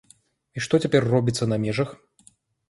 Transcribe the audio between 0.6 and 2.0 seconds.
што цяпер робіцца на межах?